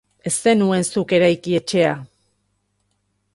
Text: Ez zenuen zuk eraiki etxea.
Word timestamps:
Ez 0.29 0.31
zenuen 0.45 0.87
zuk 0.95 1.13
eraiki 1.17 1.53
etxea. 1.59 1.93